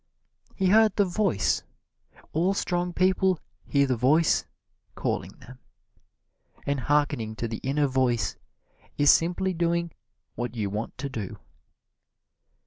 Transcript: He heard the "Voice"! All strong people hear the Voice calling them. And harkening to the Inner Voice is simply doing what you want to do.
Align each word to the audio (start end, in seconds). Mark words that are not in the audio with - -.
He 0.55 0.69
heard 0.69 0.95
the 0.95 1.05
"Voice"! 1.05 1.61
All 2.33 2.55
strong 2.55 2.91
people 2.91 3.39
hear 3.67 3.85
the 3.85 3.95
Voice 3.95 4.45
calling 4.95 5.29
them. 5.33 5.59
And 6.65 6.79
harkening 6.79 7.35
to 7.35 7.47
the 7.47 7.57
Inner 7.61 7.85
Voice 7.85 8.35
is 8.97 9.11
simply 9.11 9.53
doing 9.53 9.91
what 10.33 10.55
you 10.55 10.71
want 10.71 10.97
to 10.97 11.07
do. 11.09 11.37